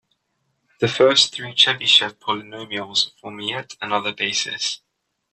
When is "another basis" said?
3.83-4.81